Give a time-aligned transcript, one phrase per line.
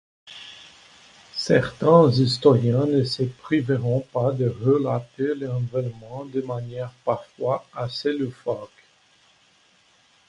[1.35, 8.83] Certains historiens ne se priveront pas de relater l'événement de manière parfois assez loufoque.